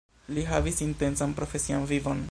Li 0.37 0.45
havis 0.51 0.81
intensan 0.85 1.37
profesian 1.41 1.89
vivon. 1.95 2.19